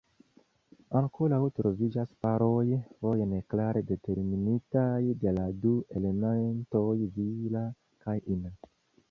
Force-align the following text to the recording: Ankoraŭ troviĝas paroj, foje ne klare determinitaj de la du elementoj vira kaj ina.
Ankoraŭ 0.99 1.41
troviĝas 1.59 2.15
paroj, 2.25 2.63
foje 3.03 3.27
ne 3.33 3.41
klare 3.55 3.83
determinitaj 3.91 5.03
de 5.27 5.35
la 5.37 5.45
du 5.67 5.75
elementoj 6.01 6.89
vira 7.21 7.65
kaj 8.07 8.19
ina. 8.39 8.57